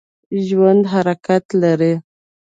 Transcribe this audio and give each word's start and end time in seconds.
ژوندي 0.45 0.87
حرکت 0.93 1.45
لري 1.61 1.93